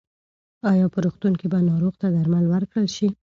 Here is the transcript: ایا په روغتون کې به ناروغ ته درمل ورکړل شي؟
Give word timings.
ایا 0.71 0.85
په 0.93 0.99
روغتون 1.05 1.33
کې 1.39 1.47
به 1.51 1.59
ناروغ 1.69 1.93
ته 2.01 2.07
درمل 2.15 2.45
ورکړل 2.49 2.87
شي؟ 2.95 3.07